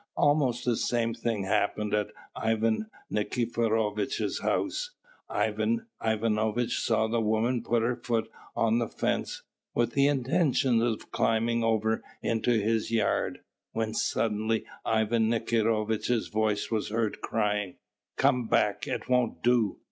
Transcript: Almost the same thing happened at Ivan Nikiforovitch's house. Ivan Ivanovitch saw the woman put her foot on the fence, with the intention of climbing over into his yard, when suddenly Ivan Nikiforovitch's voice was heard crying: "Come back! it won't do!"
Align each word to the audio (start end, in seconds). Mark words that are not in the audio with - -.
Almost 0.17 0.65
the 0.65 0.77
same 0.77 1.13
thing 1.13 1.43
happened 1.43 1.93
at 1.93 2.07
Ivan 2.35 2.87
Nikiforovitch's 3.11 4.39
house. 4.39 4.95
Ivan 5.29 5.85
Ivanovitch 6.03 6.79
saw 6.79 7.05
the 7.05 7.21
woman 7.21 7.61
put 7.61 7.83
her 7.83 7.95
foot 7.95 8.27
on 8.55 8.79
the 8.79 8.87
fence, 8.87 9.43
with 9.75 9.91
the 9.93 10.07
intention 10.07 10.81
of 10.81 11.11
climbing 11.11 11.63
over 11.63 12.01
into 12.23 12.59
his 12.59 12.89
yard, 12.89 13.41
when 13.73 13.93
suddenly 13.93 14.65
Ivan 14.83 15.29
Nikiforovitch's 15.29 16.29
voice 16.29 16.71
was 16.71 16.89
heard 16.89 17.21
crying: 17.21 17.75
"Come 18.17 18.47
back! 18.47 18.87
it 18.87 19.07
won't 19.07 19.43
do!" 19.43 19.77